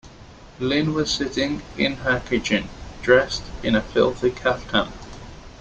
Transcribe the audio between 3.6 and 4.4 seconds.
in a filthy